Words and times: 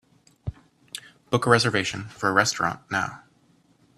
Book 1.29 1.45
a 1.45 1.49
reservation 1.51 2.05
for 2.05 2.27
a 2.27 2.33
restaurant 2.33 2.79
now 2.89 3.21